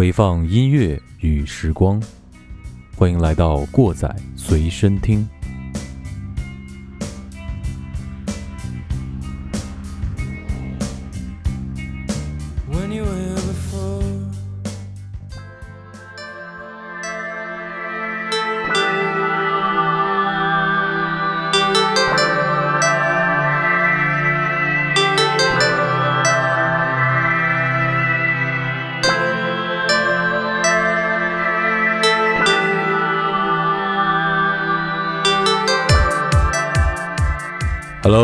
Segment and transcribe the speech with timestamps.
[0.00, 2.02] 回放音乐与时光，
[2.96, 5.28] 欢迎来到过载随身听。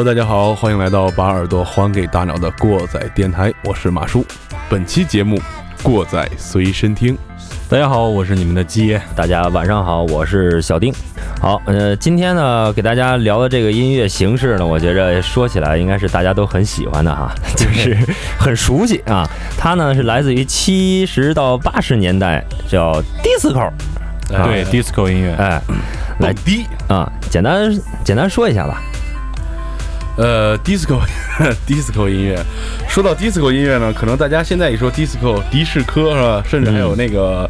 [0.06, 4.24] 大家好，欢迎来到把耳朵还给大脑的过载电台，我是马叔。
[4.68, 5.36] 本期节目
[5.82, 7.18] 过载随身听，
[7.68, 8.96] 大家好，我是你们的鸡。
[9.16, 10.94] 大家晚上好，我是小丁。
[11.40, 17.98] 好，呃，今天呢，给大家聊的这个音乐形式呢，我觉着说起来应该是大家都很喜欢的哈， 就是
[18.38, 19.28] 很熟悉啊。
[19.58, 23.72] 它呢是来自于七十到八十年代，叫 disco，
[24.28, 25.60] 对，disco 音乐，哎，
[26.20, 28.80] 来低啊，简单简单说一下吧。
[30.16, 30.98] 呃，disco
[31.68, 32.42] disco 音乐，
[32.88, 36.42] 说到 disco 音乐呢，可能大家现在一说 disco，迪士科是吧？
[36.48, 37.48] 甚至还有那个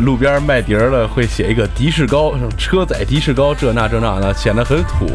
[0.00, 5.10] 路边卖碟儿的会写一个迪士高，车载迪士高，这那这那的，显得很土。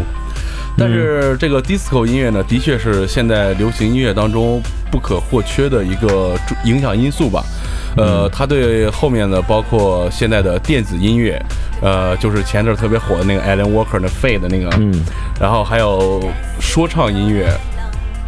[0.78, 7.44] 但是这个 disco 音乐呢，的确是现在流行音乐当中不可或缺的一个影响因素吧。
[7.98, 11.42] 呃，他对后面的包括现在的电子音乐，
[11.82, 14.94] 呃，就是前阵特别火的那个 Alan Walker 的 Fade 那个，嗯，
[15.40, 16.24] 然后还有
[16.60, 17.48] 说唱音乐，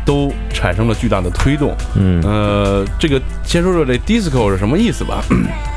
[0.05, 1.73] 都产生了巨大的推动。
[1.95, 5.23] 嗯，呃，这个先说说这 disco 是什么意思吧。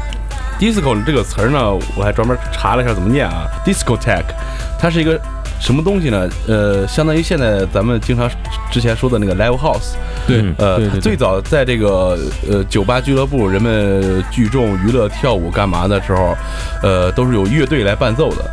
[0.59, 4.35] disco 这个词儿呢，我还专门查了一下怎么念啊，discotheque，
[4.79, 5.21] 它是一个。
[5.59, 6.29] 什么东西呢？
[6.47, 8.31] 呃，相当于现在咱们经常
[8.71, 9.95] 之前说的那个 live house，
[10.27, 12.19] 对，呃，对对最早在这个
[12.49, 16.37] 呃酒吧俱乐部，人们聚众娱乐、跳舞干嘛的时候，
[16.83, 18.45] 呃，都是有乐队来伴奏的。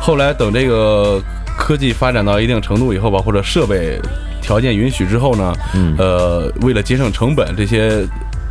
[0.00, 1.20] 后来等这个
[1.56, 3.98] 科技发展到一定程度以后吧，或者设备
[4.42, 8.04] 条件允许之后呢，嗯呃，为了节省成本，这些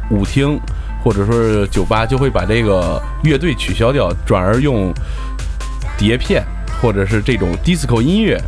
[0.10, 0.60] 舞厅
[1.04, 4.94] 或者说是酒吧就会把这个乐队取消掉，转而用
[5.98, 6.44] 碟片。
[6.82, 8.40] 或者是这种 disco 音乐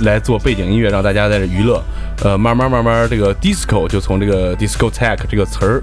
[0.00, 1.82] 来做背景音乐，让大家在这娱乐。
[2.24, 5.82] 呃，慢慢慢慢，这个 disco 就从这个 discotheque 这个词儿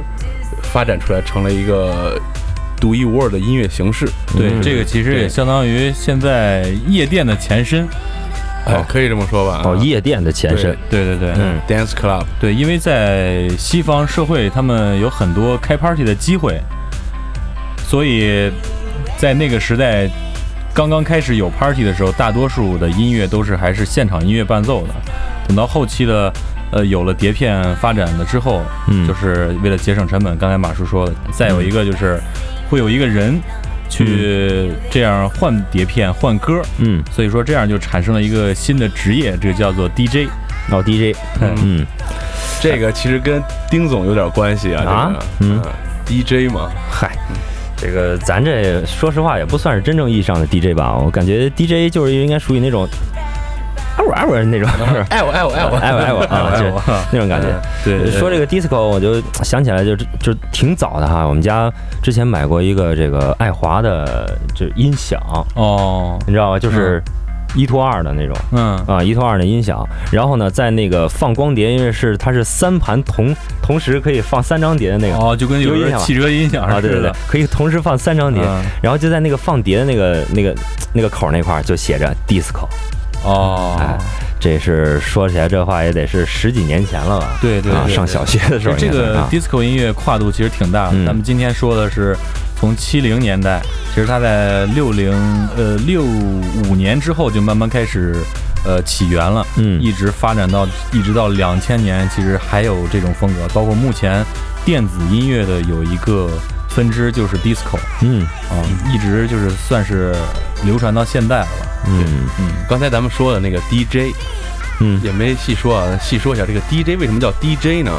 [0.64, 2.20] 发展出来，成了一个
[2.80, 4.08] 独一无二的音乐形式。
[4.36, 7.88] 对，这个其实也相当于现在夜店的前身。
[8.66, 9.62] 哎，可以这么说吧。
[9.64, 10.76] 哦，夜店的前身。
[10.90, 12.24] 对对对，嗯，dance club。
[12.40, 16.60] 对，因为在西方社会，他们有很多开 party 的机会，
[17.88, 18.52] 所以
[19.18, 20.10] 在那个时代。
[20.74, 24.94] 刚刚开始有 party 的时候，大多数的音乐都是还是现场音乐伴奏的。
[25.48, 26.34] 等到后期的，
[26.72, 30.36] 呃，有了碟片发展了之后，嗯，就是为了节省成本。
[30.38, 32.20] 刚才马叔说的，再有一个就是
[32.70, 33.40] 会有一个人
[33.88, 40.28] 去这样换碟片、换歌，嗯，所以说这样就产生了一个新的职业，这个叫做 DJ。
[40.70, 41.86] 老，DJ，嗯，
[42.62, 45.62] 这个其实跟丁总有点关系啊，啊，嗯
[46.08, 47.12] ，DJ 嘛，嗨。
[47.84, 52.88] 这个咱这说实话也不算是真正意义上的 DJ 吧，我感觉 DJ 就是应该属于那种，
[53.98, 54.70] 哎我哎我那种，
[55.10, 56.64] 爱我爱我爱我爱我爱我啊，就
[57.12, 57.48] 那种感觉。
[57.84, 61.70] 对，说这个 disco，我就想起来就就挺早的哈，我们家
[62.02, 65.20] 之前买过一个这个爱华的就音响
[65.56, 66.60] 哦，你知道吧？
[66.60, 67.04] 就是。
[67.56, 68.78] 一拖二的那种，嗯。
[68.86, 78.44] 啊，一拖二的音响，然后呢，在那个放光碟，因为是它是三盘同同时可以放三张碟的那个，哦，就跟有音响汽车音响啊，对对对，可以同时放三张碟，
[78.82, 80.56] 然后就在那个放碟的那个那个
[80.94, 82.68] 那个口那块就写着 disco，
[83.24, 83.98] 哦，哎，
[84.44, 87.38] 这是说起来这话也得是十几年前了吧？
[87.42, 92.14] 对对，上小学的时候，这个 disco 音乐跨度其实挺大的，咱们今天说的是。
[92.56, 93.62] 从七零年代，
[93.94, 95.12] 其实它在六零
[95.58, 98.16] 呃六五年之后就慢慢开始
[98.66, 104.24] 呃起源了，嗯，一直发展到一直到两千年，其实还有这种风格，包括目前
[104.64, 106.30] 电子音乐的有一个
[106.70, 108.22] 分支就是 disco，嗯。
[108.50, 108.64] 啊，
[108.94, 110.16] 一直就是算是
[110.66, 112.06] 流传到现在了吧，嗯
[112.40, 114.14] 嗯，刚才咱们说的那个 DJ，
[114.80, 117.92] 嗯，也没细说啊，细说一下这个 DJ 为什么叫 DJ 呢？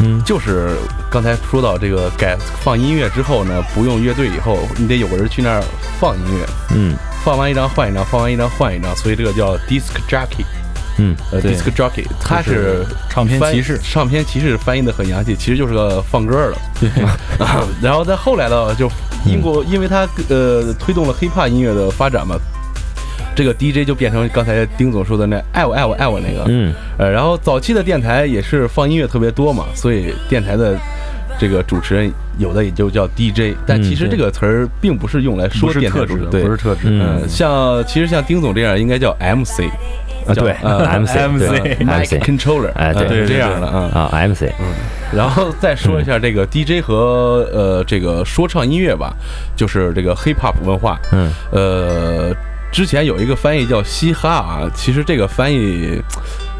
[0.00, 0.76] 嗯，就是
[1.10, 5.62] 刚才说到这个改放音乐之后呢，不用乐队以后，你得有个人去那儿
[5.98, 6.46] 放音乐。
[6.74, 6.94] 嗯，
[7.24, 10.44] 放完一张换一张，放完一张换一张，所以这个叫 disc jockey。
[11.00, 13.80] 嗯，呃，disc jockey，他是唱片骑士。
[13.82, 16.56] 唱片骑士翻译的很洋气，其实就是个放歌的。
[16.80, 16.90] 对。
[17.80, 18.88] 然后在后来呢，就
[19.28, 22.36] 英国，因为它呃推动了 hiphop 音乐的发展嘛。
[23.36, 30.76] 这个 DJ 就变成刚才丁总说的那爱我爱我爱我那个，嗯，呃，然后早期的电台也是放音乐特别多嘛，所以电台的
[31.38, 36.88] 这个主持人有的也就叫 DJ，但其实这个词儿并不是用来说电台主持对，不是特指。
[36.88, 39.60] 嗯嗯，像其实像丁总这样应该叫 MC，
[40.26, 44.10] 啊，对呃， MC 对 Mic MC Controller，哎对是这样的啊。
[44.10, 44.50] 啊，MC，
[45.12, 49.14] 然后再说一下这个 DJ 和呃这个说唱音乐吧，
[49.56, 50.98] 就是这个 hip hop 文化。
[51.12, 52.34] 嗯呃，
[52.70, 56.00] 之前有一个翻译叫嘻哈啊，其实这个翻译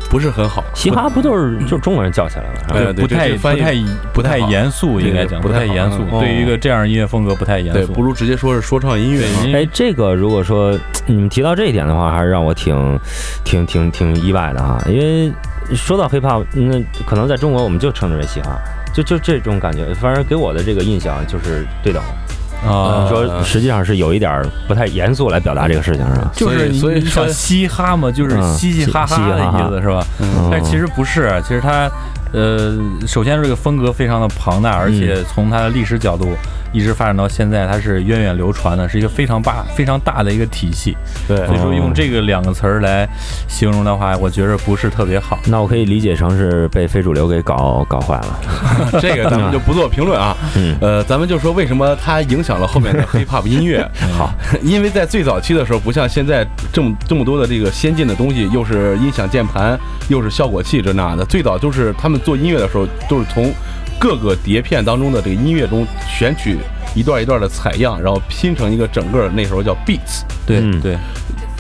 [0.08, 0.64] 不是很好。
[0.74, 2.92] 嘻哈不都是就是中国人叫起来了？
[2.92, 3.74] 对不太不太
[4.14, 6.18] 不太严肃，应该讲不太严肃嗯。
[6.18, 7.92] 对于一个这样的音乐风格不太严对，肃。
[7.92, 10.74] 不如直接说是说唱音乐哎，这个如果说
[11.04, 12.98] 你们提到这一点的话，还是让我挺
[13.44, 15.30] 挺挺挺意外的哈，因为
[15.74, 18.58] 说到 hiphop，那可能在中国我们就称之为嘻哈，
[18.92, 22.68] 就就这种感觉，反正给我的这个印象就是对等的。
[22.68, 26.30] 啊，说实际上是有一点儿不太严肃来表达这个事情，是吧？
[26.34, 30.04] 就是所以说嘻哈嘛，就是嗯嘻嘻哈哈的意思是吧？
[30.18, 31.88] 嗯但其实不是，其实它，
[32.32, 32.76] 呃，
[33.06, 36.36] 首先这个风格非常的庞大，而且从它的历史角度
[36.72, 40.96] 一直发展到现在，它是源远流传的，是一个非常大、非常大的一个体系。
[41.26, 43.08] 对所以说用这个两个词儿来
[43.48, 45.38] 形容的话，我觉着不是特别好。
[45.48, 48.38] 那我可以理解成是被非主流给搞搞坏了。
[49.00, 50.36] 这个咱们就不做评论啊。
[50.56, 53.88] 嗯呃，咱们就说为什么它影响了后面的 hip hop 音乐。
[54.16, 54.30] 好，
[54.62, 59.78] 因为在最早期的时候，不像现在这么这么多的这个先进的东西，又是音响键盘，
[60.08, 61.24] 又是效果器这那的。
[61.24, 63.52] 最早就是他们做音乐的时候，都是从
[63.98, 66.58] 各个碟片当中的这个音乐中选取
[66.94, 70.22] 一段一段的采样，然后拼成一个整个，那时候叫 beats。
[70.46, 70.96] 对、嗯对，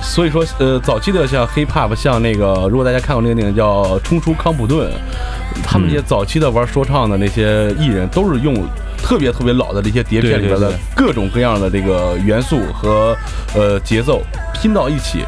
[0.02, 4.88] 所以说，呃，早期的像 hip hop，像那个，如果大家看过那个电影叫《冲出康普顿》，
[5.64, 8.54] 他们这些早期的玩说唱的那些艺人，都是用
[9.02, 13.16] 特别特别老的这些碟片里边的各种各样的这个元素和
[13.54, 14.22] 呃节奏
[14.54, 15.24] 拼到一起。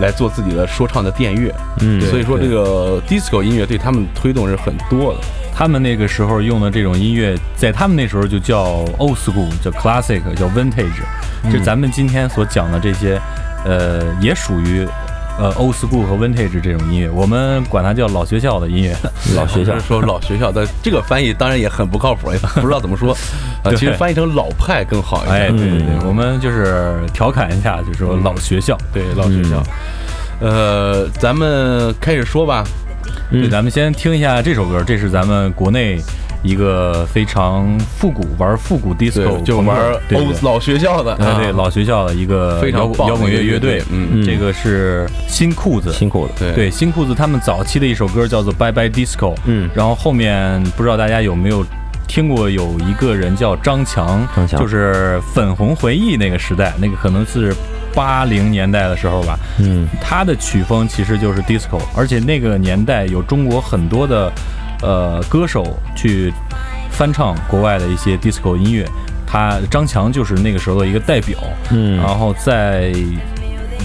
[0.00, 5.20] 来做自己的说唱的电乐，嗯所以说这个 disco 音乐对他们推动是很多的。
[5.54, 11.02] 他们那个时候用的这种音乐，在他们那时候就叫 old school，叫 classic，叫 vintage。
[11.52, 13.20] 就咱们今天所讲的这些，
[13.64, 14.86] 呃，也属于
[15.38, 18.94] 呃 old school 和 vintage 这种音乐，我们管它叫老学校的音乐。
[19.36, 23.12] 老学校 说老学校的这个翻译当然也很不靠谱，也不知道怎么说。
[23.64, 25.56] 啊，对其实翻译成老派更好一哎，点。
[25.56, 28.76] 对对对，嗯我们就是调侃一下，就说老学校。
[28.92, 29.62] 对老学校。
[30.40, 32.64] 呃，咱们开始说吧。
[33.30, 35.98] 对，嗯咱们先听一下这首歌，这是咱们国内
[36.42, 39.76] 一个非常复古玩复古 disco，就玩
[40.08, 40.18] 对对。
[40.18, 44.24] 对欧老学校的，对对啊老学校的一个非常摇摇滚乐乐队，嗯，嗯。
[44.24, 45.92] 这个是新裤子。
[45.92, 46.32] 新裤子。
[46.38, 46.52] 对。
[46.52, 49.70] 对，新裤子他们早期的一首歌叫做《Bye Bye Disco》，嗯。
[49.74, 51.64] 然后后面不知道大家有没有
[52.08, 54.60] 听过，有一个人叫张强，张强。
[54.60, 57.54] 就是粉红回忆那个时代，那个可能是
[57.94, 59.86] 八零年代的时候吧，嗯。
[60.00, 64.30] 他的曲风其实就是 disco，而且那个年代有中国很多的
[64.82, 65.64] 呃歌手
[65.96, 66.32] 去
[66.90, 68.86] 翻唱国外的一些 disco 音乐，
[69.26, 71.38] 他张强就是那个时候的一个代表。
[71.70, 72.92] 嗯然后在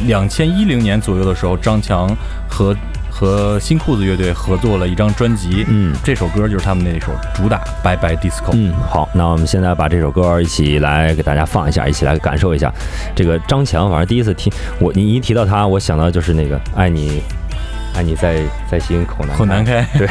[0.06, 2.08] 两千一零年左右的时候，张强
[2.50, 2.76] 和
[3.10, 8.52] 和新裤子乐队合作了一张专辑，嗯这首歌就是他们那首主打《Bye Bye Disco》。
[8.54, 12.72] 嗯，好，那我们现在把这首歌一起来给大家放一下，一起来感受一下
[13.16, 13.90] 这个张强。
[13.90, 17.24] 反正第一次听我，你一提到他，我想到就是那个爱你，
[17.98, 18.38] 爱你在
[18.70, 20.08] 在心口难口难开，对，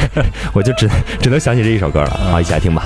[0.51, 0.89] 我就只
[1.21, 2.09] 只能想起这一首歌了。
[2.09, 2.83] 好，一起来听吧。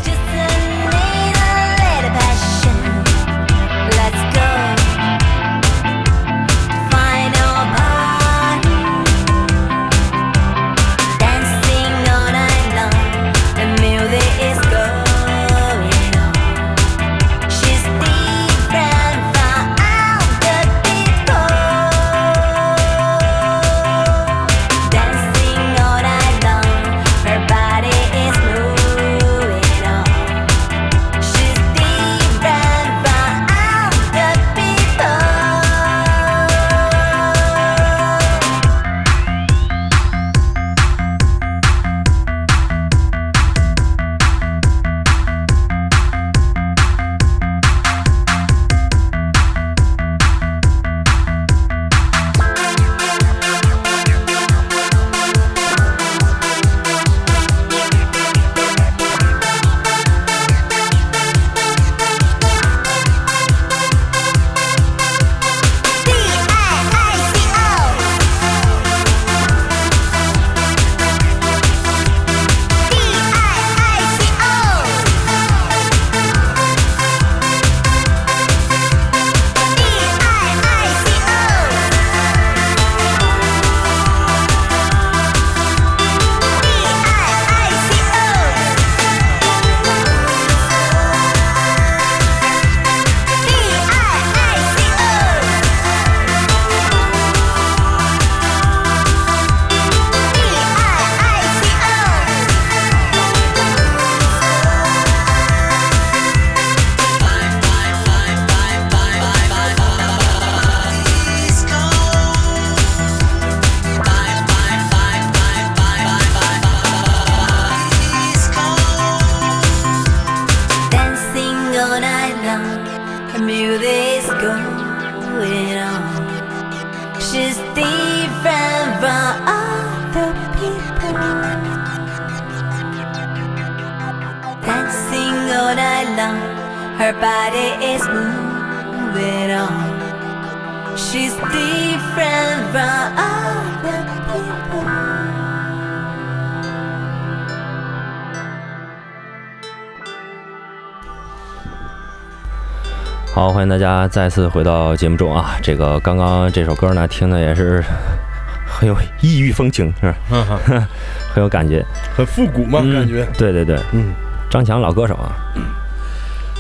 [153.62, 155.56] 欢迎大家再次回到节目中啊！
[155.62, 157.80] 这个刚刚这首歌呢，听的也是
[158.66, 160.18] 很有异域风情，是吧？
[161.32, 161.86] 很有感觉。
[162.18, 163.24] 很复古嘛，嗯感觉。
[163.38, 164.14] 对对对，嗯，
[164.50, 165.38] 张强老歌手啊，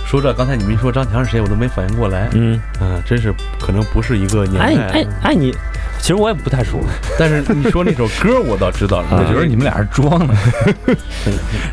[0.05, 2.29] 说这刚才你们一说张强是谁，我都没反应过来。
[2.33, 4.83] 嗯，嗯，真是可能不是一个年哎代。
[4.99, 5.51] 哎哎，你
[5.97, 6.83] 其实我也不太熟，
[7.17, 9.07] 但是你说那首歌，我倒知道了。
[9.09, 10.35] 我觉得你们俩是装的。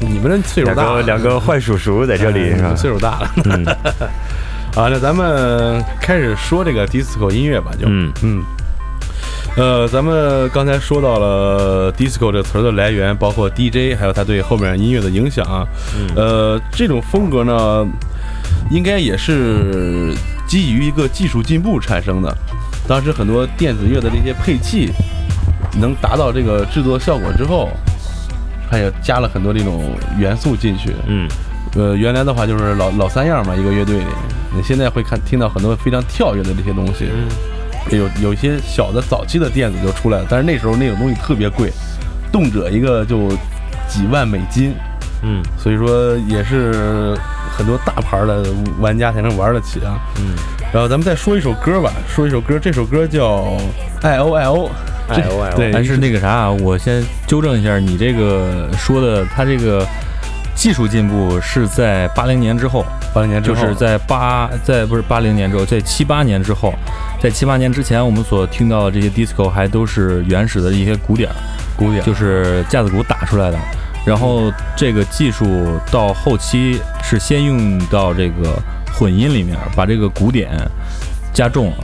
[0.01, 2.77] 你们这岁数大了，两个坏叔叔在这里是吧嗯？
[2.79, 3.31] 岁数大了。
[4.79, 8.43] 嗯啊，那咱们开始说这个 disco 音乐吧，就嗯嗯，
[9.57, 15.67] 呃，咱们刚才说到了 disco 这词儿的来源，包括 DJ，还有它对后面音乐的影响啊。
[15.99, 17.85] 嗯呃，这种风格呢，
[18.71, 20.15] 应该也是
[20.47, 22.33] 基于一个技术进步产生的。
[22.87, 24.93] 当时很多电子乐的这些配器
[25.81, 27.69] 能达到这个制作效果之后，
[28.71, 30.95] 它也加了很多这种元素进去。
[31.09, 31.29] 嗯
[31.75, 34.05] 呃，原来的话就是老老三样嘛，一个乐队里，
[34.55, 37.09] 你现在会看听到很多非常跳跃的这些东西，
[37.91, 41.71] 有有一些小的早期的电子就出来了，但是那时候那种东西特别贵，
[42.33, 43.29] 动辄一个就
[43.89, 44.75] 几万美金，
[45.23, 45.43] 嗯。
[45.57, 47.17] 所以说也是
[47.51, 48.45] 很多大牌的
[48.81, 49.99] 玩家才能玩得起啊。
[50.17, 50.35] 嗯。
[50.73, 53.57] 然后咱们再说一首歌吧，说一首歌，这首歌叫
[54.03, 54.71] I O I O，
[55.09, 59.87] 这 IOIO 对，但是那个啥，我先纠正一下，你这个说的，他这个
[60.59, 62.85] 技术进步是在八零年之后，
[63.15, 66.75] 八零年之后就是在八在不是八零年之后，在七八年之后，
[67.23, 71.37] 在七八年之前，我们所听到的这些 disco 还都是原始的一些鼓点儿，
[71.77, 73.59] 古典，就是架子鼓打出来的。
[74.05, 78.61] 然后这个技术到后期是先用到这个
[78.93, 80.51] 混音里面，把这个鼓点
[81.33, 81.77] 加重了，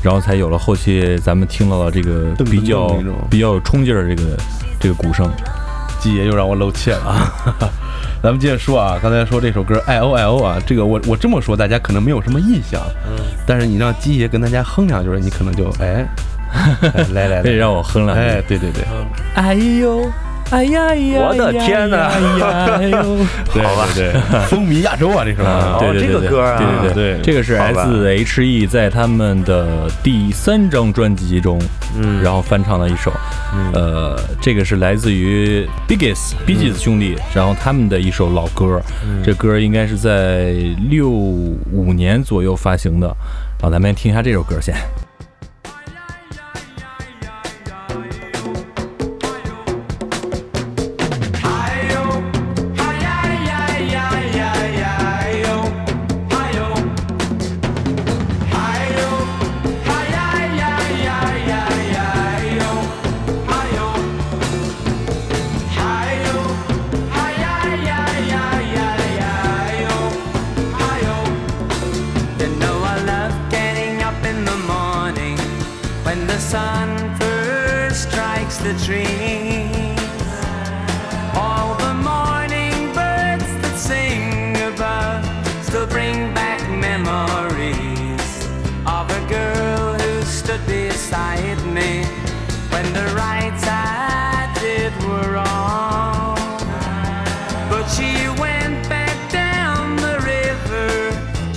[0.00, 2.88] 然后才有了后期咱们听到的这个比较
[3.28, 4.36] 比较有冲劲儿的这个
[4.78, 5.28] 这个鼓声。
[6.04, 7.32] 季爷又让我露怯了啊！
[8.22, 16.06] 咱们接着说啊，刚才说这首歌 I O I O 啊，这个我我这么说大家可能没有什么印象，嗯，但是你让季爷跟大家哼两句，你可能就哎，
[16.52, 18.22] 哎来来来，可以让我哼两句。
[18.22, 18.84] 哎，对对对，
[19.34, 20.06] 哎呦，
[20.50, 21.28] 哎呀呀！
[21.28, 22.08] 我的天哪。
[22.08, 23.18] 哎呀哎呦！
[23.52, 23.86] 对好吧。
[23.94, 26.06] 对对， 风靡亚洲啊，这首啊，歌对对对对。
[26.06, 26.58] 这个歌啊。
[26.58, 27.22] 对对对。
[27.22, 31.58] 这个是 S H.E 在他们的第三张专辑中，
[31.98, 32.22] 嗯。
[32.22, 33.12] 然后翻唱的一首，
[33.54, 33.72] 嗯。
[33.72, 38.80] 呃，这个是来自于 Biggest Biggest 兄弟，然后他们的一首老歌，
[39.24, 40.52] 这歌应该是在
[40.88, 43.06] 六五年左右发行的，
[43.60, 44.74] 然后咱们听一下这首歌先。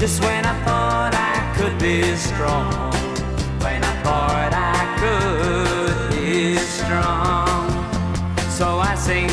[0.07, 2.71] Just when I thought I could be strong.
[3.59, 7.67] When I thought I could be strong.
[8.57, 9.26] So I sing,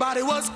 [0.00, 0.47] Everybody was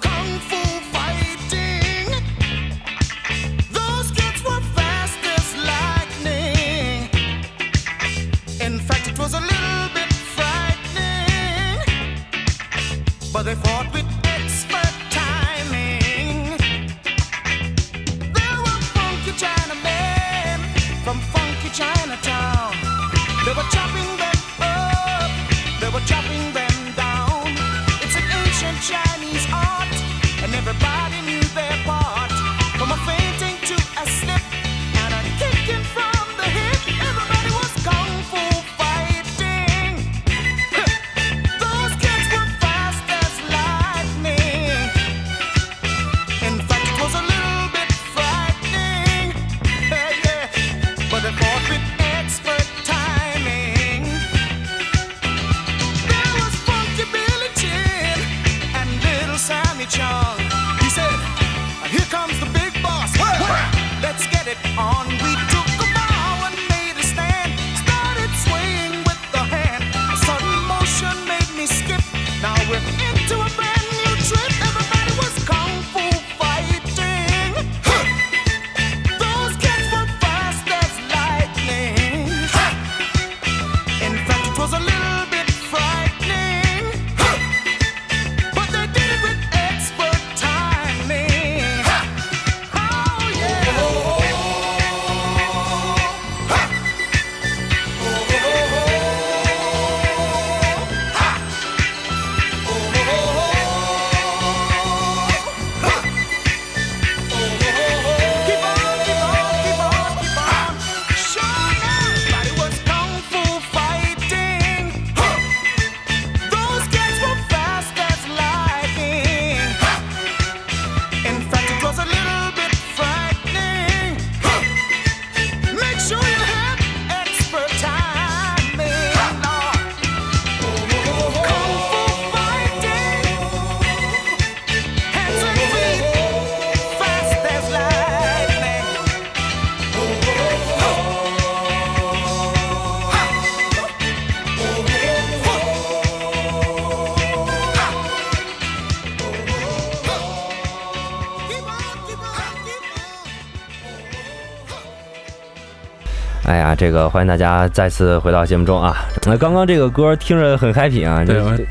[156.92, 158.94] 个欢迎大家再次回到节目中啊！
[159.24, 161.24] 那刚刚这个歌听着很 happy 啊，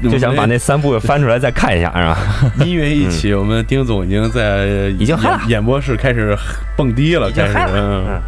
[0.04, 2.18] 就想把那三部翻出来再看一下，是吧？
[2.66, 4.66] 音乐一起，我们丁总已经在
[5.00, 6.36] 已经演演播室开始
[6.76, 7.54] 蹦迪了，开始。
[7.74, 8.22] 嗯嗯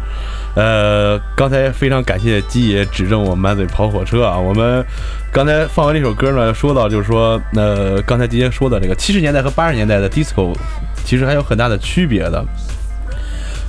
[0.56, 4.38] 呃，刚才非常感谢鸡爷指正我满嘴跑火车啊！
[4.38, 4.86] 我们
[5.32, 10.54] 刚才放完这首歌呢，说到就是说，呃，刚才鸡爷说的这个七十年代和八十年代的 disco，
[11.04, 12.44] 其实还有很大的区别的。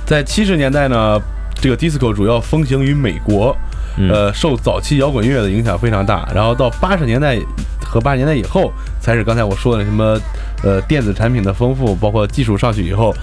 [0.04, 1.20] 在七十年代呢，
[1.60, 3.56] 这个 disco 主要风行于美国，
[3.98, 6.28] 呃，受早期摇滚乐的影响非常大。
[6.34, 7.38] 然后到八十年代
[7.80, 10.18] 和八十年代以后，才是刚才我说的什么，
[10.62, 13.14] 呃，电子产品的丰富，包括技术上去以后，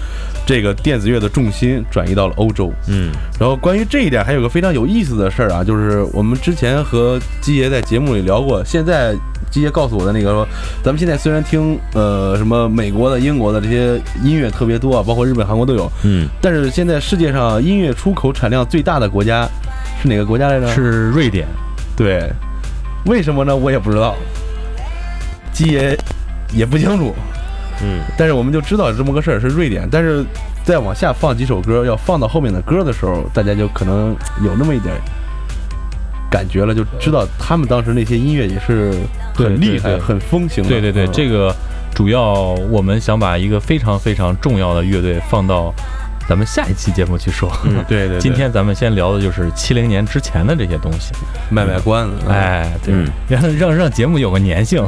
[0.45, 2.71] 这个电子乐的重心转移到了欧洲。
[2.87, 9.13] 嗯然后关于这一点，还有个非常有意思的事儿啊，就是我们之前和基爷在节目里聊过，现在
[9.51, 10.47] 基爷告诉我的那个说，
[10.81, 19.47] 咱们现在虽然听呃什么美国的、英国的这些音乐特别多啊，包括日本、韩国都有，嗯，但是现在世界上音乐出口产量最大的国家
[20.03, 20.67] 是哪个国家来着？
[20.67, 21.47] 是瑞典，
[21.95, 22.29] 对，
[23.05, 23.55] 为什么呢？
[23.55, 24.15] 我也不知道，
[25.53, 25.97] 基爷
[26.51, 27.15] 也不清楚。
[27.81, 30.25] 嗯，但是我们就知道这么个事儿是瑞典，但是
[30.65, 34.13] 再往下放几首歌，要放到后面的歌的时候，大家就可能
[34.43, 34.93] 有那么一点
[36.29, 38.91] 感觉了，就知道他们当时那些音乐也是
[39.33, 40.69] 很厉害、对对对很风行的。
[40.69, 41.55] 对对对，嗯这个
[41.95, 42.33] 主要
[42.69, 45.73] 我们想把一个非常非常重要的乐队放到
[46.27, 47.51] 咱们下一期节目去说。
[47.65, 51.11] 嗯对对对，今天咱们先聊的就是七零年之前的这些东西，
[51.49, 54.81] 卖卖关子，嗯，哎，对嗯，让让让节目有个粘性。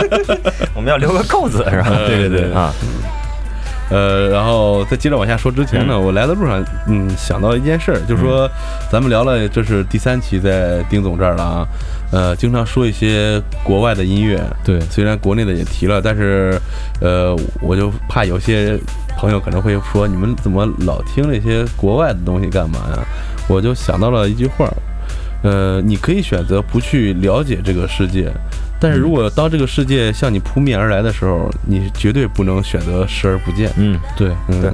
[0.74, 1.86] 我们要留个扣子，是吧？
[1.90, 2.52] 呃对对对。
[2.52, 2.72] 啊，
[3.90, 8.48] 呃，然后在接着往下说之前呢，我来的路上，嗯，想到一件事儿，就是说，
[8.90, 11.66] 咱们聊了，这是第三期在丁总这儿了啊，
[12.12, 14.80] 呃，经常说一些国外的音乐，对。
[14.90, 16.56] 虽然国内的也提了，但是，
[17.00, 18.78] 呃，我就怕有些
[19.18, 22.98] 朋友可能会说，你们怎么老听那些国外的东西干嘛呀？
[23.48, 24.72] 我就想到了一句话，
[25.42, 28.30] 呃，你可以选择不去了解这个世界，
[28.80, 33.70] 但是如果当这个世界向你扑面而来的时候，你绝对不能选择视而不见。
[33.76, 34.72] 嗯，对嗯，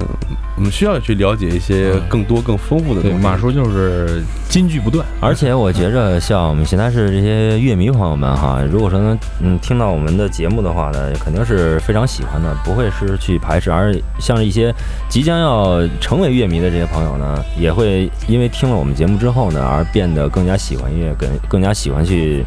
[0.55, 3.25] 我们需要去了解一些更多、更丰富的对，东西。
[3.25, 13.69] 马叔就是金句不断，而且我觉着，像我们邢台市这些乐迷朋友们哈，如果说能嗯听到我们的节目的话呢，肯定是非常喜欢的，不会是去排斥。
[13.69, 14.73] 而像一些
[15.09, 22.43] 即将要成为乐迷的这些朋友呢，也会因为听了我们节目之后呢，而变得更加喜欢音乐，更更加喜欢去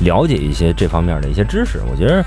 [0.00, 1.80] 了解一些这方面的一些知识。
[1.90, 2.24] 我觉得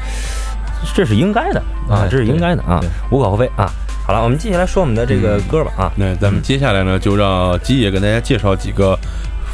[0.95, 2.79] 这是应该的啊哎，这是应该的啊，
[3.11, 3.71] 无可厚非啊。
[4.03, 5.91] 好了，我们接下来说我们的这个歌吧啊。
[5.95, 8.97] 那咱们接下来呢，就让鸡爷跟大家介绍几个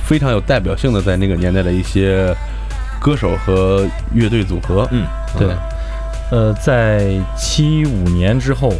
[0.05, 2.33] 非常有代表性的在那个年代的一些
[2.99, 4.87] 歌手和乐队组合。
[4.91, 5.05] 嗯，
[5.37, 5.49] 对，
[6.31, 8.73] 呃，在七五年之后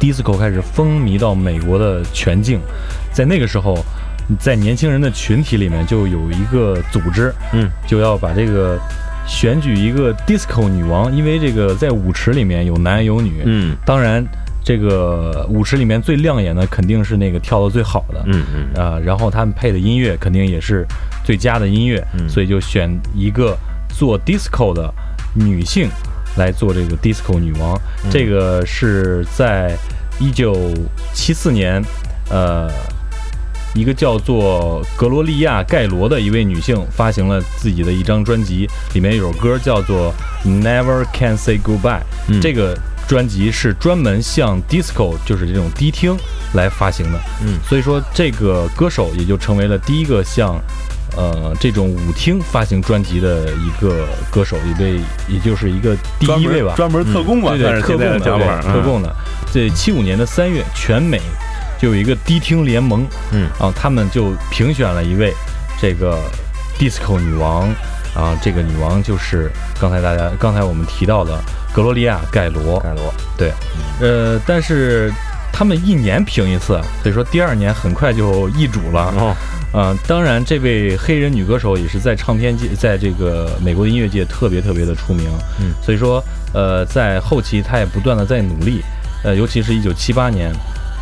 [0.00, 2.60] ，disco 开始风靡到美国的全境，
[3.12, 3.84] 在那个时候，
[4.38, 8.78] 在年轻人的群体里面就有一个组织，嗯，就要把这个
[9.26, 13.76] 选举一个 disco 女王，因为这个在舞池里面有男有女，嗯。
[13.86, 14.24] 当然
[14.62, 18.82] 这个舞池里面最亮眼的肯定是那个跳得最好的，嗯嗯。
[18.82, 20.86] 啊、然后他们配的音乐肯定也是
[21.24, 22.28] 最佳的音乐，嗯。
[22.28, 23.56] 所以就选一个
[23.88, 24.92] 做 disco 的
[25.34, 25.88] 女性
[26.36, 27.80] 来做这个 disco 女王。
[28.04, 28.10] 嗯。
[28.10, 29.74] 这个是在
[30.20, 30.54] 一九
[31.14, 31.82] 七四年，
[32.28, 32.68] 呃，
[33.74, 40.12] 一个叫做格罗利亚·盖罗的一位女性发行了自己的一张专辑，里面有首歌叫做
[40.48, 42.00] 《Never Can Say Goodbye》。
[42.28, 42.76] 嗯这个
[43.06, 46.16] 专辑是专门向 disco，就是这种迪厅
[46.54, 47.18] 来发行的。
[47.42, 50.60] 嗯所以说这个歌手也就成为了第一个向
[51.16, 58.18] 呃这种舞厅发行专辑的一个歌手，一位也就是一个第一位吧，门专门特工吧，对特供的。
[58.20, 59.14] 对特供的。
[59.50, 61.18] 这七五年的三月，全美
[61.80, 63.48] 就有一个迪厅联盟，嗯。
[63.58, 65.32] 啊，他们就评选了一位
[65.80, 66.18] 这个
[66.78, 67.68] disco 女王，
[68.14, 71.38] 啊，这个女王就是刚才大家刚才我们提到的
[71.72, 73.52] 格罗利亚·盖罗，盖罗，对，
[74.00, 75.12] 呃，但是
[75.52, 79.12] 他们一年评一次，所以说第二年很快就易主了。
[79.16, 79.34] 哦，
[79.72, 85.26] 啊、当然，这位黑人女歌手也是在唱片界，在这个美国音乐界特别特别的出名。
[85.60, 86.22] 嗯，所以说，
[86.54, 88.82] 呃，在后期她也不断的在努力，
[89.22, 90.50] 呃，尤其是一九七八年，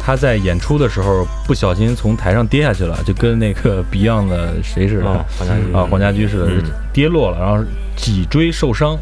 [0.07, 7.64] 她在演出的时候不小心从台上跌下去了，就跟那个 Beyond 的谁似的，哦黄家驹啊，黄家驹似的，嗯跌落了，然后
[7.97, 8.97] 脊椎受伤。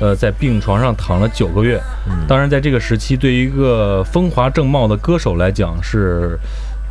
[0.00, 1.80] 呃，在病床上躺了九个月。
[2.06, 6.38] 嗯当然，在这个时期，对于一个风华正茂的歌手来讲是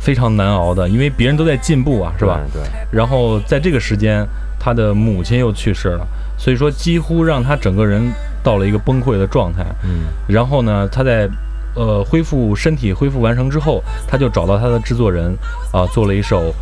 [0.00, 2.40] 非常难熬的，因为别人都在进步啊，是吧？
[2.52, 4.26] 对，对然后在这个时间，
[4.58, 6.04] 他的母亲又去世了，
[6.36, 8.02] 所以说几乎让他整个人
[8.42, 9.64] 到了一个崩溃的状态。
[9.84, 11.28] 嗯然后呢，他在
[11.74, 15.36] 呃恢复身体恢复完成之后，他就找到他的制作人
[15.72, 16.54] 啊、做了一首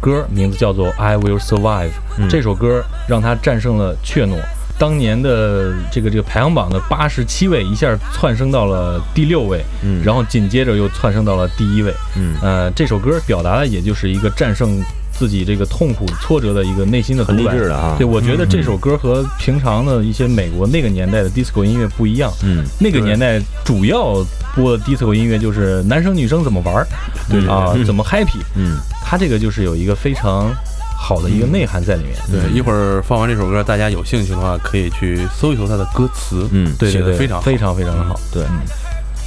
[0.00, 1.88] 歌，名字叫做《I Will Survive》。
[2.18, 4.36] 嗯这首歌让他战胜了怯懦。
[4.76, 11.94] 当年的这个这个排行榜的八十七位，一下窜升到了第六位，嗯，然后紧接着又窜升到了第一位。
[12.16, 14.82] 嗯呃，这首歌表达的也就是一个战胜
[15.18, 22.32] 自己这个痛苦挫折的一个内心的很励独白志的啊，对，我觉得这首歌和平常的一些美国那个年代的 disco 音乐不一样。
[22.42, 24.24] 嗯那个年代主要
[24.54, 26.86] 播的 disco 音乐就是男生女生怎么玩儿，
[27.28, 28.40] 对啊，嗯怎么 happy。
[28.56, 30.50] 嗯他这个就是有一个非常
[30.96, 32.14] 好的一个内涵在里面。
[32.30, 36.48] 对，一会儿放完这首歌，大家有兴趣的话，可以去搜一搜它的歌词。
[36.50, 38.18] 嗯，写对对对，非常非常非常的好。
[38.32, 38.60] 对嗯。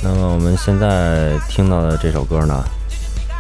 [0.04, 2.64] 那么我们现在听到的这首歌呢，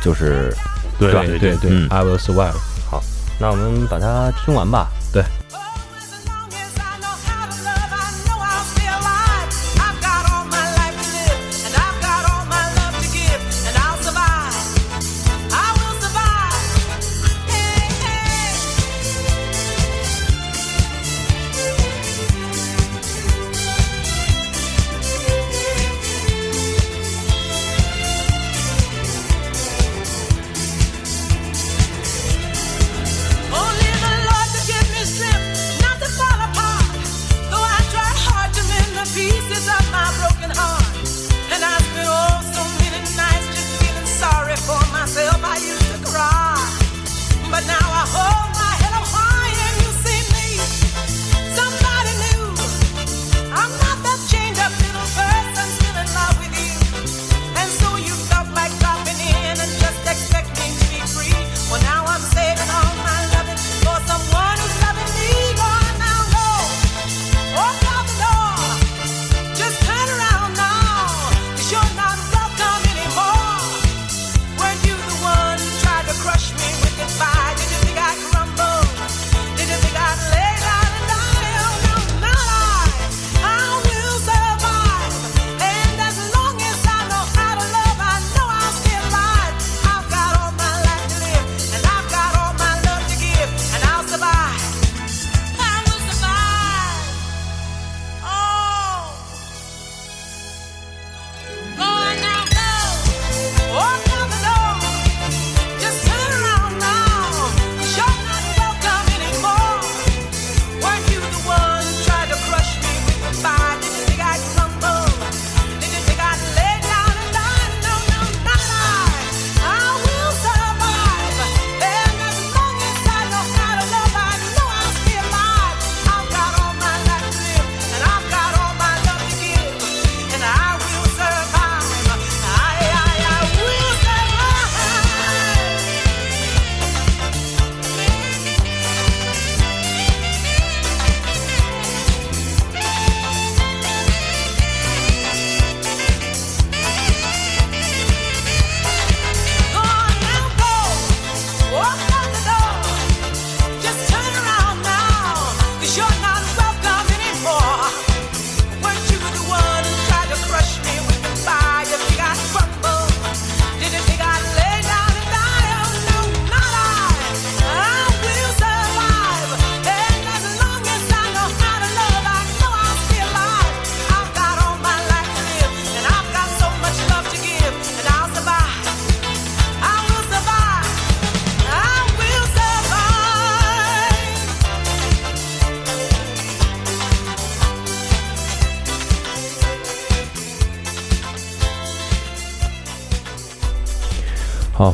[0.02, 0.56] 就是
[1.00, 2.56] 对对对对，I will survive。
[2.90, 3.02] 好，
[3.40, 4.90] 那我们把它听完吧。
[5.14, 5.24] 对。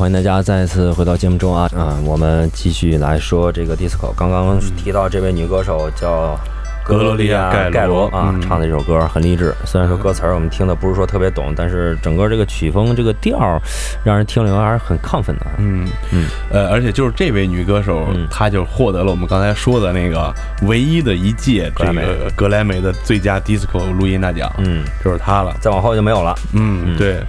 [0.03, 4.11] 欢迎大家再次回到节目中啊，啊，我们继续来说这个 disco。
[4.17, 6.37] 刚刚提到这位女歌手叫
[6.83, 9.55] 格罗利亚盖盖罗啊唱的这首歌很励志。
[9.63, 13.57] 虽然说歌词儿我们听的不是说特别懂，但是整个这个曲风这个调儿
[14.03, 15.45] 让人听了还是很亢奋的。
[15.59, 25.55] 嗯嗯，呃，而且就是这位女歌手，嗯她就获得了我们刚才说的那个唯一的一届这格莱美个格莱美的最佳 disco 录音大奖，嗯，就是她了。
[25.61, 26.35] 再往后就没有了。
[26.51, 27.25] 嗯，嗯对，嗯，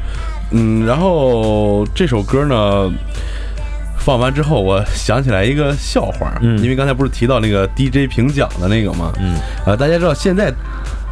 [0.87, 2.92] 然后这首歌呢。
[3.96, 9.11] 放完之后，我想起来一个笑话，嗯因为刚才不是提到那个 DJ 评奖的那个吗？
[9.18, 10.52] 嗯呃，大家知道现在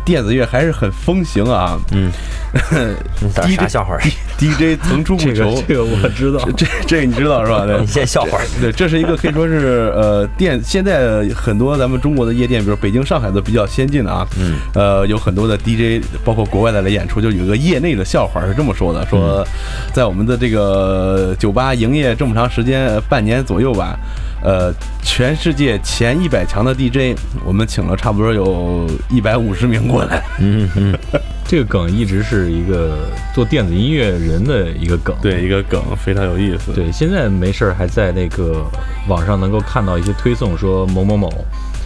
[0.05, 2.11] 电子乐还是很风行啊嗯，
[3.21, 4.01] 你咋啥 DJ 笑话儿？
[4.39, 6.41] DJ 层出不这个穷，这个我知道。
[6.57, 7.65] 这这个你知道是吧？
[7.65, 8.45] 对你，先笑话儿。
[8.61, 14.27] 对，这是一个可以说是呃电，现在很多咱们中国的夜店，比如北京、上海都比较先进的啊。
[14.39, 19.47] 嗯，呃，有很多的 DJ，包括国外的来演出，就有一个业内的笑话是这么说的：说
[19.93, 23.97] 在我们的这个酒吧营业这么长时间，呃半年左右吧。
[24.43, 30.23] 呃，全世界前一百强的 DJ，我们请了差不多有一百五十名过来。
[30.41, 30.99] 嗯嗯
[31.45, 32.99] 这个梗一直是一个
[33.35, 35.15] 做电子音乐人的一个梗。
[35.21, 36.73] 对，一个梗非常有意思。
[36.73, 38.65] 对，现在没事儿还在那个
[39.07, 41.31] 网上能够看到一些推送，说某某某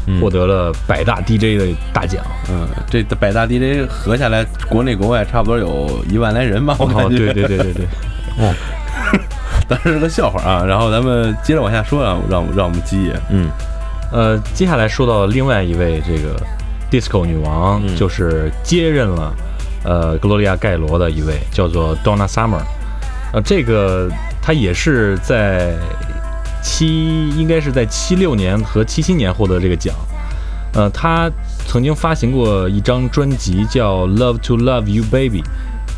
[0.07, 2.25] 嗯获得了百大 DJ 的大奖。
[2.49, 7.19] 嗯，这百大 DJ 合下来，国内国外差不多有一万来人吧，我感哦，对。
[7.19, 7.87] 对对对对对，
[9.69, 10.65] 当然是个笑话啊。
[10.67, 13.13] 然后咱们接着往下说啊，让让我们基爷。
[13.31, 13.49] 嗯
[14.13, 16.41] 呃，接下来说到另外一位这个
[16.91, 19.35] disco 女王，嗯就是接任了
[19.85, 22.63] 呃格罗利亚盖罗的一位，叫做 Donna Summer。
[23.33, 24.09] 呃，这个
[24.41, 25.75] 她也是在
[26.63, 29.93] 七，应该是在七六年和七七年获得这个奖。
[30.75, 31.29] 呃，她
[31.67, 35.43] 曾经发行过一张专辑叫《Love to Love You Baby》，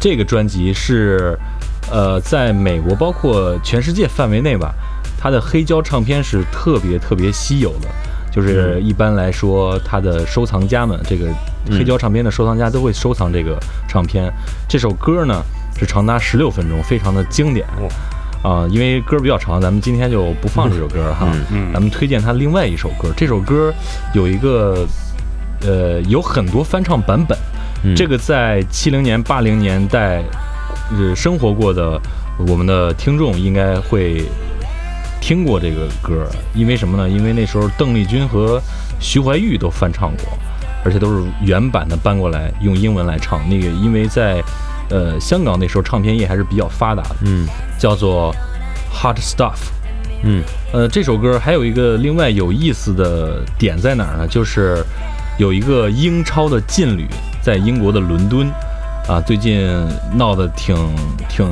[0.00, 1.38] 这个专辑是
[1.90, 4.74] 呃在美国包括全世界范围内吧，
[5.18, 7.88] 它的黑胶唱片是特别特别稀有的。
[8.30, 11.26] 就是一般来说，它的收藏家们，这个
[11.70, 14.30] 黑胶唱片的收藏家都会收藏这个唱片。
[14.68, 15.42] 这首歌呢
[15.76, 17.66] 是长达十六分钟，非常的经典。
[18.40, 21.26] 啊、因为歌比较长，咱们今天就不放这首歌哈。
[21.50, 23.72] 嗯咱们推荐他另外一首歌，这首歌
[24.14, 24.86] 有一个
[25.62, 27.36] 呃有很多翻唱版本。
[27.82, 30.22] 嗯这个在七零年、八零年代
[30.90, 32.00] 呃生活过的
[32.46, 34.24] 我们的听众应该会
[35.20, 37.08] 听过这个歌，因为什么呢？
[37.08, 38.60] 因为那时候邓丽君和
[39.00, 40.26] 徐怀钰都翻唱过，
[40.84, 43.40] 而且都是原版的搬过来用英文来唱。
[43.48, 44.42] 那个因为在
[44.90, 47.46] 呃香港那时候唱片业还是比较发达的，嗯
[47.78, 48.34] 叫做
[48.92, 49.58] Hot Stuff。
[50.22, 54.26] 嗯呃，这首歌还有一个另外有意思的点在哪儿呢？
[54.26, 54.84] 就是
[55.38, 57.06] 有一个英超的劲旅
[57.40, 58.50] 在英国的伦敦
[59.08, 59.66] 啊，最近
[60.14, 60.76] 闹得挺
[61.28, 61.46] 挺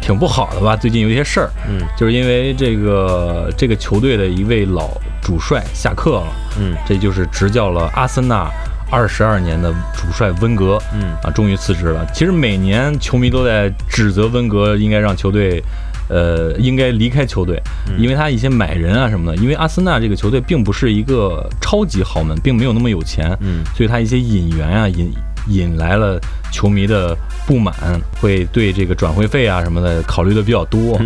[0.00, 0.74] 挺不好的吧？
[0.74, 4.88] 最近有一些事儿，嗯就是因为这个这个球队的一位老
[5.22, 6.26] 主帅下课了，
[6.58, 8.50] 嗯这就是执教了阿森纳
[8.90, 12.06] 二十二年的主帅温格，嗯啊，终于辞职了。
[12.14, 15.62] 其实每年球迷都在指责温格应该让球队，
[16.08, 17.58] 呃，应该离开球队，
[17.98, 19.36] 因为他一些买人啊什么的。
[19.42, 25.12] 因为阿森纳这个球队并不是一个超级豪门，并没有那么有钱，嗯所以他一些引援啊引
[25.48, 26.20] 引来了
[26.52, 27.74] 球迷的不满，
[28.20, 31.00] 会对这个转会费啊什么的考虑的比较多。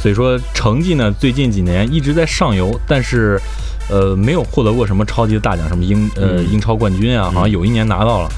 [0.00, 3.40] 所以说成绩呢，最近几年一直在上游，但是，
[3.90, 6.52] 呃，没有获得过什么超级的大奖，什么英呃嗯。
[6.52, 8.28] 英超冠军啊，好像有一年拿到了，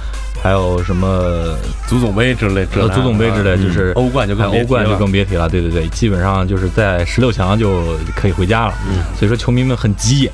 [0.42, 1.54] 还有什么
[1.86, 5.48] 足总杯之类，这呃那足总杯之类，就是欧冠就更欧冠就提了更别提了。
[5.48, 8.74] 对对对，基本上就是在十六强就可以回家了。
[8.88, 10.32] 嗯所以说球迷们很急眼。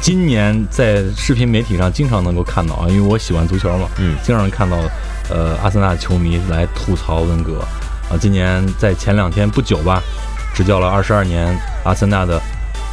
[0.00, 4.78] 今年在视频媒体上经常能够看到啊，因为我喜欢足球嘛，嗯经常看到
[5.30, 7.60] 呃阿森纳球迷来吐槽温格
[8.08, 8.16] 啊。
[8.18, 10.02] 今年在前两天不久吧，
[10.54, 11.54] 执教了二十二年
[11.84, 12.40] 阿森纳的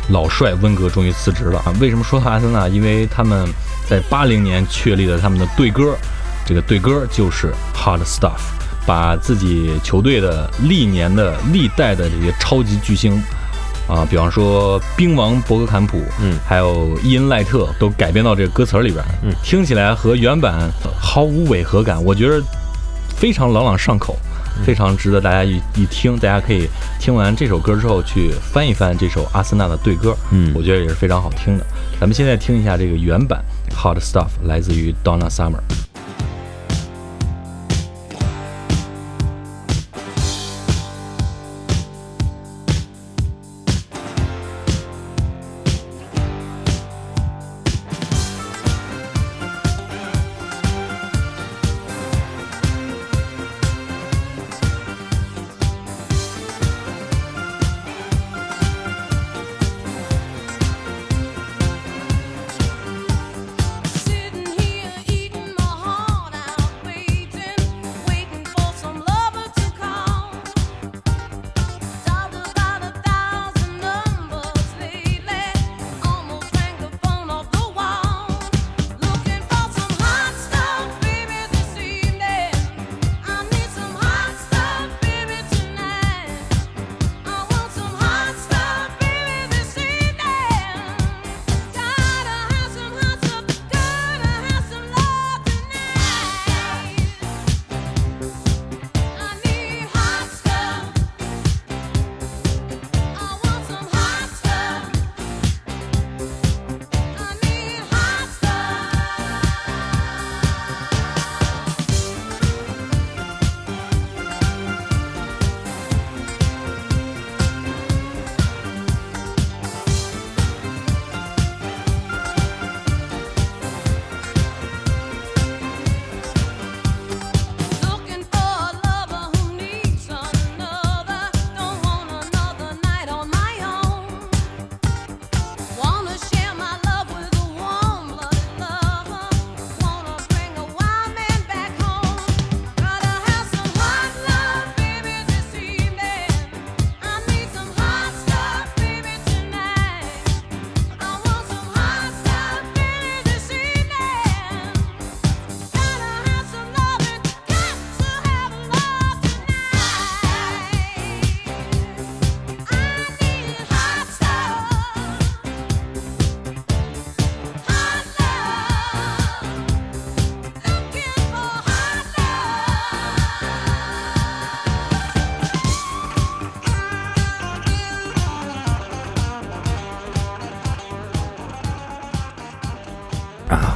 [0.09, 1.73] 老帅温格终于辞职了啊。
[1.79, 2.67] 为什么说到阿森纳？
[2.67, 3.47] 因为他们
[3.87, 5.95] 在八零年确立了他们的队歌，
[6.51, 8.41] 这个对歌就是 Hard Stuff，
[8.85, 13.23] 把自己球队的历年的历代的这些超级巨星。
[13.87, 22.41] 啊，比方说冰王博格坎普，嗯还有伊恩赖特都改编到这个歌词里边，嗯，听起来和原版毫无违和感，我觉得
[23.15, 24.17] 非常朗朗上口，
[24.65, 26.17] 非常值得大家一一听。
[26.17, 26.67] 大家可以
[26.99, 31.65] 听完这首歌之后去翻一翻这首阿森纳的对歌，嗯我觉得也是非常好听的。
[31.97, 33.41] 咱们现在听一下这个原版
[33.73, 35.61] Hot Stuff，来自于 Donna Summer。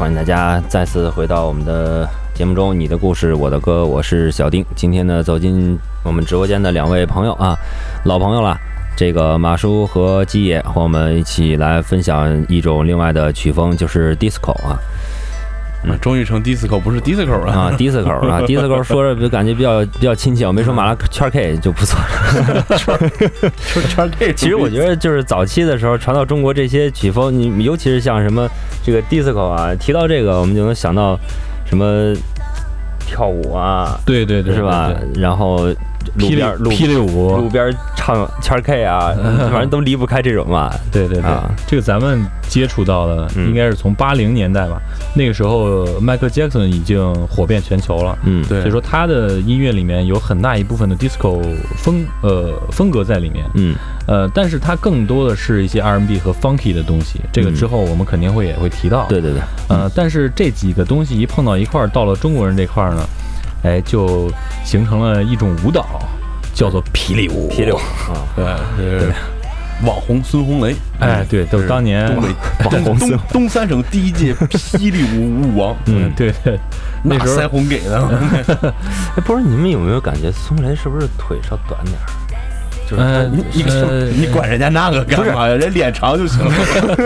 [0.05, 4.63] 欢迎大家再次回到我们的节目中，你的故事，我的歌，我是小丁。
[4.75, 7.57] 今天呢，走进我们直播间的两位朋友啊，
[8.03, 8.55] 老朋友了。
[8.95, 14.77] 这个马叔和基野和我们一起来分享一种另外的曲风，就是 disco 啊
[15.87, 15.99] 嗯。
[15.99, 17.53] 终于成 disco 不是 disco 了。
[17.53, 22.65] 啊 disco 啊 disco 说着就感觉比较比较亲切，我没说马拉圈 K 就不错了。
[23.89, 24.33] 圈 K。
[24.33, 28.47] 其实我觉得就是早期的时候传到中国这些曲风，你尤其是像什么
[28.83, 31.17] 这个 disco 啊，提到这个我们就能想到
[31.65, 32.13] 什么
[32.99, 34.91] 跳舞啊，对对对，是吧？
[35.15, 35.67] 然后
[36.17, 36.41] 路霹雳
[36.75, 39.11] 霹雳舞路，边唱圈 K 啊，
[39.51, 40.71] 反正都离不开这种嘛。
[40.91, 44.79] 对对对啊，这个咱们接触到的嗯应该是从八零年代吧，
[45.15, 48.17] 那个时候迈克尔·杰克逊已经火遍全球了。
[48.25, 51.41] 嗯，对所以说他的音乐里面有很大一部分的 disco
[51.77, 53.75] 风呃风格在里面，嗯
[54.07, 59.05] 呃，但是它更多的是一些 R&B 和 funky 的东西，这个之后我们肯定会也会提到。
[59.07, 63.01] 对对对，呃，但是这几个东西一碰到一块儿，到了中国人这块儿呢，
[63.65, 64.31] 哎，就
[64.63, 65.85] 形成了一种舞蹈，
[66.53, 67.49] 叫做霹雳舞。
[67.49, 67.77] 霹雳舞
[68.41, 69.13] 啊，对，是
[69.83, 72.29] 网红孙红雷，哎，对，都是当年东北
[72.69, 76.31] 网红孙东东三省第一届霹雳舞舞王， 嗯，对。
[76.43, 76.59] 对，
[77.03, 77.99] 那时候腮红给的，
[79.17, 82.05] 哎，不是你们有没有感觉孙红雷是不是腿稍短点儿？
[82.89, 83.43] 就是你
[84.15, 85.55] 你管人家那个干嘛呀？
[85.55, 86.51] 人脸长就行了。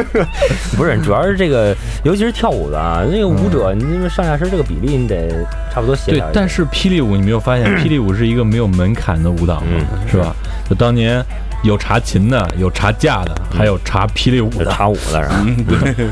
[0.75, 5.29] 不是，主要是这个，尤其是跳舞的啊，那个舞者，你因为上下身这个比例，你得
[5.73, 6.25] 差不多协调。
[6.25, 9.67] 对但是霹雳舞你没有发现，霹雳舞是一个没有门槛的舞蹈吗？
[9.71, 10.35] 嗯是吧？
[10.69, 11.23] 就当年
[11.63, 14.65] 有查琴的，有查架的，还有查霹雳舞的。
[14.71, 15.45] 查舞的是吧？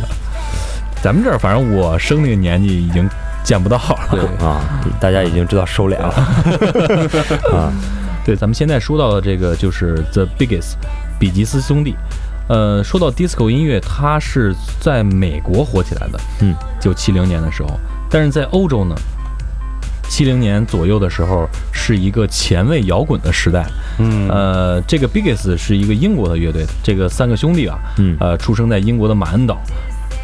[1.01, 3.07] 咱们这儿反正我生那个年纪已经
[3.43, 4.45] 见不到了。
[4.45, 4.61] 啊，
[4.99, 6.13] 大家已经知道收敛了
[7.53, 7.71] 啊。
[8.27, 10.73] 对，咱们现在说到的这个就是 The Biggest，
[11.17, 11.95] 比吉斯兄弟。
[12.49, 18.93] 呃，说到 disco 音乐，它是在美国火起来的，嗯，就七零年的时候，但是在欧洲呢，
[20.09, 23.65] 七零年左右的时候是一个前卫摇滚的时代。
[23.99, 29.57] 嗯呃，这个 Biggest 是一个英国的乐队，这个三个兄弟啊，嗯呃，出生在英国的马恩岛，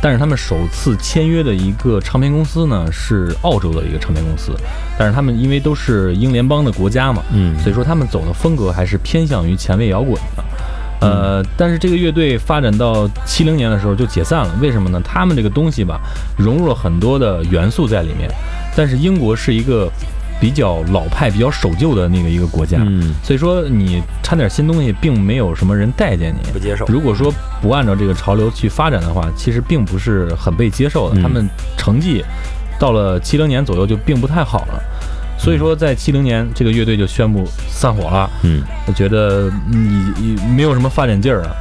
[0.04, 4.52] 但是他们首次签约的一个唱片公司呢是澳洲的一个唱片公司，
[5.00, 10.44] 但是他们因为都是英联邦的国家嘛，嗯所以说他们走的风格还是偏向于前卫摇滚的。
[11.00, 15.02] 呃，但是这个乐队发展到七零年的时候就解散了，为什么呢？
[15.06, 16.02] 他们这个东西吧，
[16.38, 18.30] 融入了很多的元素在里面，
[18.76, 19.90] 但是英国是一个
[20.44, 26.52] 比较老派、比较守旧的那个一个国家，嗯，所以说你掺点新东西，并没有什么人待见你。
[26.52, 26.84] 不接受。
[26.88, 31.18] 如果说不按照这个潮流去发展的话，其实并不是很被接受的。
[31.18, 32.22] 嗯他们成绩
[32.78, 34.84] 到了七零年左右就并不太好了，
[35.38, 38.30] 所以说在七零年这个乐队就宣布散伙了。
[38.44, 41.56] 嗯我觉得你你没有什么发展劲儿了。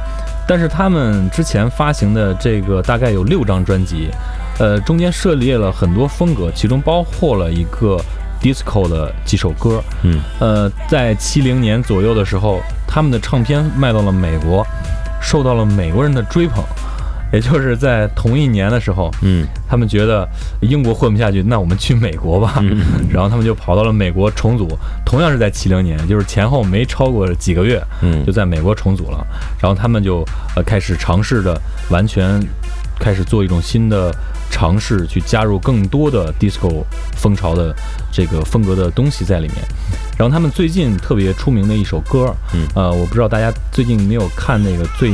[0.45, 4.09] 但是他们之前发行的这个大概有六张专辑，
[4.59, 7.97] 呃，中间涉猎了很多风格，其中包括了一个
[8.43, 9.81] disco 的几首歌。
[10.03, 14.63] 嗯呃，在七零年左右的时候，他们的唱片卖到了美国，
[15.21, 16.63] 受到了美国人的追捧。
[17.31, 20.29] 也就是在同一年的时候，嗯他们觉得
[20.61, 22.57] 英国混不下去，那我们去美国吧。
[22.61, 22.79] 嗯
[23.09, 24.67] 然后他们就跑到了美国重组，
[25.03, 29.25] 同样是在七零年，就是前后没超过几个月，嗯就在美国重组了。
[29.59, 30.23] 然后他们就
[30.55, 32.39] 呃开始尝试着完全
[32.99, 34.13] 开始做一种新的
[34.49, 36.83] 尝试，去加入更多的 disco
[37.15, 37.73] 风潮的
[38.11, 39.57] 这个风格的东西在里面。
[40.17, 45.13] 然后他们最近特别出名的一首歌，嗯呃，我不知道大家最近没有看那个最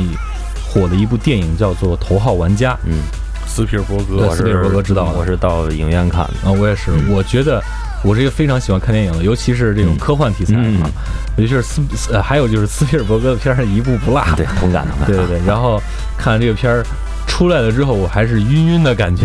[0.61, 2.73] 火的一部电影，叫做《头号玩家》。
[2.85, 2.99] 嗯，
[3.47, 6.49] 斯皮尔伯格斯皮尔伯是格知道的我是到影院看的。
[6.49, 7.63] 啊，我也是，我觉得
[8.03, 10.89] 我是一个非常喜欢看电影的，尤其是这种科幻题材嗯啊，
[11.37, 14.21] 尤其是斯斯呃还有就是斯皮尔伯格的片儿一部不落。
[14.35, 15.07] 对，同感同感。
[15.07, 15.81] 对对对，然后
[16.17, 16.85] 看了这个片儿
[17.29, 19.23] 出来了之后，我还是晕晕的感觉，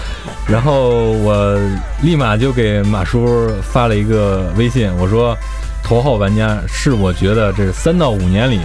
[0.48, 1.58] 然后我
[2.02, 5.36] 立马就给马叔发了一个微信，我说
[5.86, 8.60] 《头号玩家》是我觉得这三到五年里。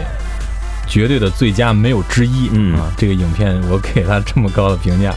[0.88, 2.76] 绝对的最佳没有之一，嗯。
[2.78, 5.12] 啊，这个影片我给他这么高的评价，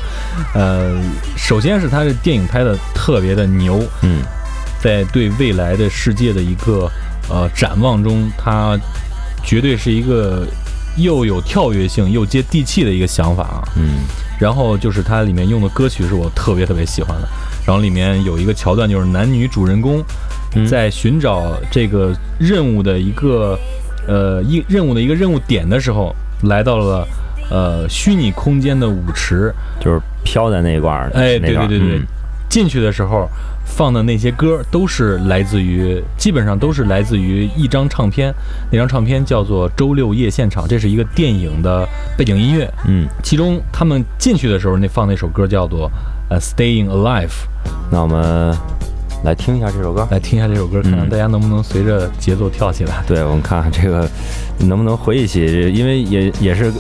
[0.55, 0.99] 呃，
[1.37, 4.23] 首先是他的电影拍的特别的牛，嗯。
[4.81, 6.91] 在对未来的世界的一个
[7.29, 8.79] 呃展望中，他
[9.45, 10.47] 绝对是一个
[10.99, 13.63] 又有跳跃性又接地气的一个想法啊。
[13.77, 14.05] 嗯。
[14.39, 17.29] 然后就是它里面用的歌曲是我特别特别喜欢的，
[17.67, 20.01] 然后里面有一个桥段就是男女主人公
[20.55, 20.67] 嗯。
[20.67, 23.59] 在寻找这个任务的一个
[24.07, 27.07] 呃一任务的一个任务点的时候，来到了
[27.51, 31.19] 呃虚拟空间的舞池，就是飘在那一块儿的。
[31.19, 31.99] 哎，对对对对。
[31.99, 32.07] 嗯，
[32.49, 33.29] 进去的时候
[33.69, 38.35] 放的那些歌都是来自于，基本上都是来自于一张唱片，
[38.73, 42.69] 那张唱片叫做《周六夜现场》，这是一个电影的背景音乐。
[42.87, 45.89] 嗯其中他们进去的时候，那放那首歌叫做
[46.29, 47.31] 呃，Staying Alive。
[47.93, 48.57] 那我们
[49.23, 50.09] 来听一下这首歌。
[50.11, 53.05] 来听一下这首歌，看看嗯大家能不能随着节奏跳起来。
[53.07, 54.09] 对，我们看看这个
[54.59, 56.73] 能不能回忆起，因为也也是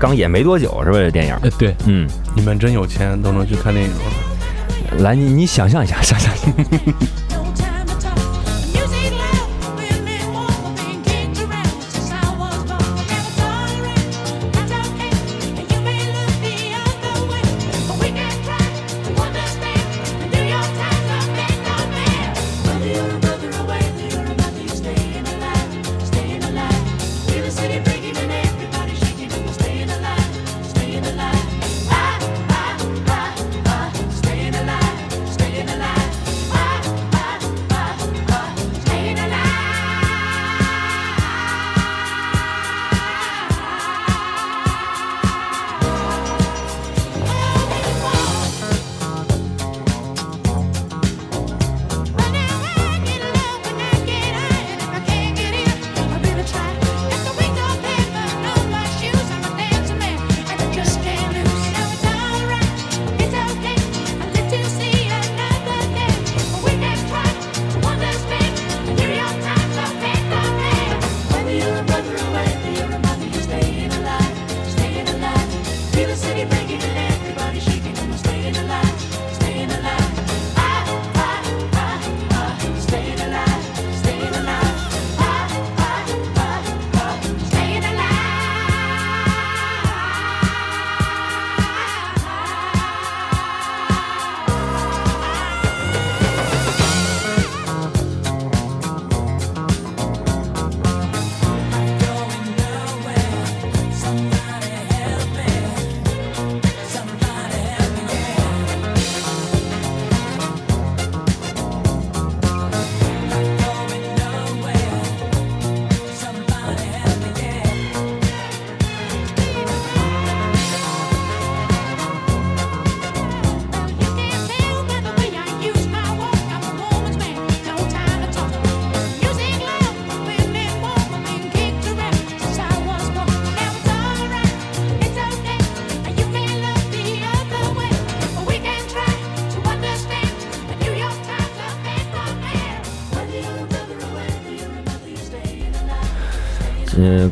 [0.00, 0.98] 刚演没多久，是吧？
[0.98, 4.33] 这电影，呃，对，嗯，你们真有钱，都能去看电影了。
[5.00, 7.33] 来，你你想象一下，想象一下，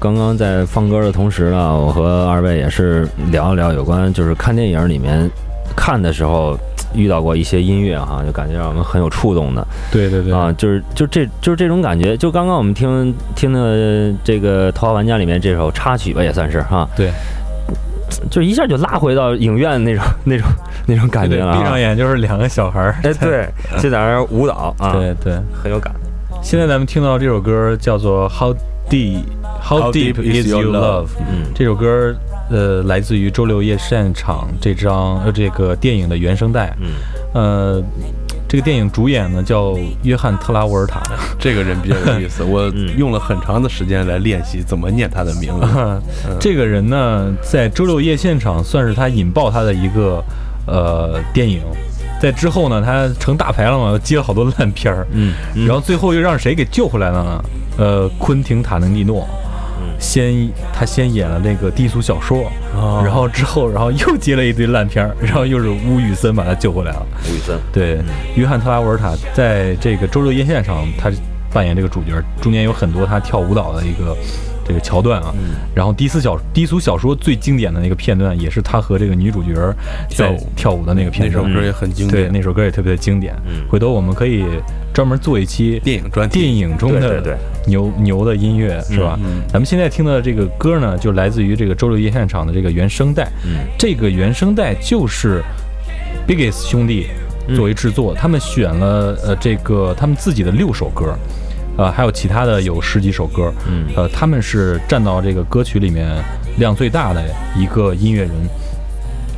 [0.02, 5.30] 刚刚在放歌的同时呢，我和二位也是聊一聊有关就是看电影里面
[5.76, 6.58] 看的时候
[6.92, 12.16] 遇到过一些音乐哈，就感觉让我们很有触动的对对对啊，就是就这就是这种感觉。
[12.16, 17.12] 就刚刚我们听听的这个《头号玩家》里面这首插曲吧，也算是哈，对
[18.28, 20.48] 就一下就拉回到影院那种 那种
[20.84, 21.58] 那种感觉了啊。
[21.58, 22.96] 闭上眼就是两个小孩儿。
[23.04, 23.48] 哎，对，
[23.80, 25.34] 就在那儿舞蹈啊，对对。
[25.62, 25.94] 很有感。
[26.42, 28.52] 现在咱们听到这首歌叫做《How
[28.90, 29.22] Deep
[29.62, 31.06] How Deep Is Your Love》。
[31.30, 32.14] 嗯这首歌
[32.50, 36.74] 呃来自于《周六夜现场》这张呃这个电影的原声带。
[36.80, 36.90] 嗯，
[37.34, 37.82] 呃，
[38.48, 41.00] 这个电影主演呢叫约翰特拉沃尔塔。
[41.38, 46.02] 这个人比较有意思，我 嗯用了很长的时间来练习怎么念他的名字。
[46.40, 50.22] 这个人呢，在周六夜现场算是他引爆他的一个
[50.66, 51.60] 呃电影。
[52.20, 55.06] 在之后呢，他成大牌了嘛，接了好多烂片儿。
[55.10, 57.44] 嗯，嗯然后最后又让谁给救回来了呢？
[57.78, 59.51] 呃，昆汀塔伦蒂诺，嗯
[60.02, 63.00] 先他先演了那个低俗小说，哦。
[63.02, 67.06] 然后之后然后又接了一堆烂片儿，然后又是吴宇森把他救回来了。
[67.30, 68.00] 吴宇森，对，
[68.34, 71.10] 约翰特拉沃尔塔在这个周六夜线上，他
[71.54, 74.16] 扮演这个主角，中间有很多他跳舞蹈的一个
[74.66, 75.32] 这个桥段啊。
[75.74, 79.54] 然后低俗小低俗小说最经典的那个片段，也是他和这个女主角
[80.08, 81.44] 在跳舞跳舞的那个片段。
[81.44, 83.34] 那首歌也很经典对，那首歌也特别的经典。
[83.46, 84.44] 嗯回头我们可以
[84.92, 86.40] 专门做一期电影专题。
[86.40, 87.34] 电影中的对
[87.66, 89.18] 牛牛的音乐，是吧？
[89.24, 93.24] 嗯咱们现在听的这个歌呢，就来自于这个周六夜现场的这个原声带。
[93.44, 95.42] 嗯这个原声带就是
[96.26, 97.06] Biggest 兄弟
[97.56, 101.16] 作为制作，他们选了呃这个他们自己的六首歌，
[101.76, 106.06] 呃还有其他的有十几首歌，嗯呃他们是占到这个歌曲里面
[106.58, 107.22] 量最大的
[107.56, 108.30] 一个音乐人。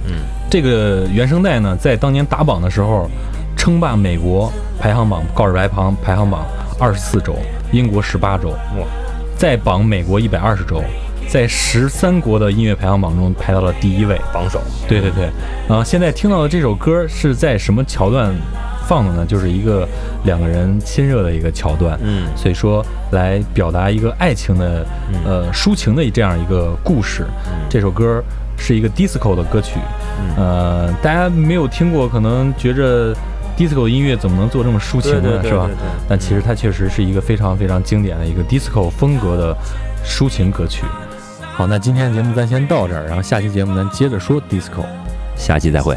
[0.07, 0.13] 嗯，
[0.51, 3.09] 这个原声带呢，在当年打榜的时候，
[3.57, 6.45] 称霸美国排行榜告示牌行排行榜
[6.79, 7.35] 二十四周，
[7.73, 8.87] 英国十八周，哇，
[9.39, 10.83] 在榜美国一百二十周，
[11.27, 14.21] 在十三国的音乐排行榜中排到了第一位。
[14.31, 15.31] 榜首，对对对，
[15.75, 18.31] 啊、现在听到的这首歌是在什么桥段
[18.87, 19.27] 放的呢？
[19.27, 19.89] 就是一个
[20.25, 24.87] 两个人亲热的一个桥段，嗯所以说来表达一个爱情的
[25.25, 27.25] 呃抒情的这样一个故事。
[27.47, 28.23] 嗯这首歌
[28.57, 29.81] 是一个 disco 的歌曲。
[30.21, 33.15] 嗯呃，大家没有听过，可能觉着
[33.57, 35.43] disco 音乐怎么能做这么抒情呢？
[35.43, 35.69] 是吧？
[36.09, 39.57] 但其实它确实是一个非常非常经典的一个 disco 风格的
[40.05, 40.85] 抒情歌曲。
[41.57, 44.85] 好，那今天的节目咱先到这儿，然后下期节目咱接着说 disco。
[45.37, 45.97] 下期再会。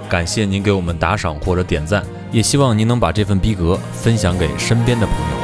[0.11, 2.03] 感谢您给我们打赏或者点赞，
[2.33, 5.40] 也希望您能把这份逼格分享给身边的朋友。